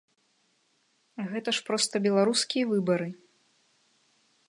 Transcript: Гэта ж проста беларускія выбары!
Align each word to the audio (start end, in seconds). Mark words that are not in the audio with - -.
Гэта 1.33 1.49
ж 1.59 1.67
проста 1.69 1.95
беларускія 2.07 2.65
выбары! 2.73 3.09